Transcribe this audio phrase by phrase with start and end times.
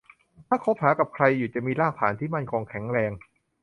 [0.47, 3.11] ถ้าคบหากับใครอยู่จะมีรากฐานที่มั่นคงแข็งแรง